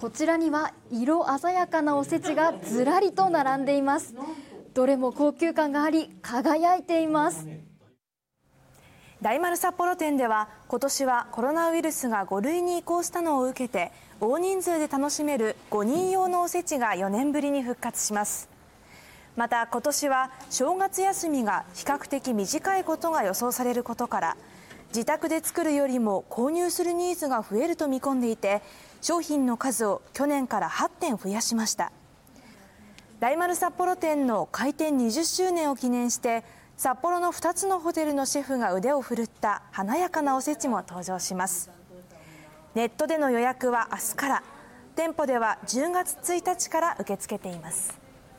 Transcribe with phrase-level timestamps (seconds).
[0.00, 4.14] こちらには色鮮やかなおせちがずらりと並んでいます。
[4.72, 7.48] どれも高級感があり輝いています。
[9.20, 13.90] 大丸札幌店では今年はコロナウイルスが5類に移行したのを受けて
[14.20, 18.48] 大人数で楽しめる5人用のおせちが4年ぶりに復活します。
[19.34, 24.36] また今年は正月休みが比較的短いことが予想されることから
[24.88, 28.62] 自宅で作るよりも購入するニーズが増えると見込んでいて
[29.00, 31.92] 商品の数を去年から8点増やしました。
[33.20, 36.44] 大丸札幌店の開店20周年を記念して
[36.76, 41.70] 札幌の2つのホテルのシェフが腕を振るった華やかなおせちも登場します。
[42.74, 44.42] ネットでの予約は明日から
[44.94, 48.07] 店舗では10月1日から受け付けています。